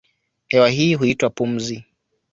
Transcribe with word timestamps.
Hewa 0.47 0.69
hii 0.69 0.95
huitwa 0.95 1.29
pumzi. 1.29 1.83